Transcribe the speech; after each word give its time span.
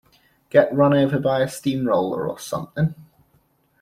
Get 0.49 0.73
run 0.73 0.95
over 0.95 1.19
by 1.19 1.41
a 1.41 1.47
steam-roller 1.47 2.27
or 2.27 2.39
something? 2.39 2.95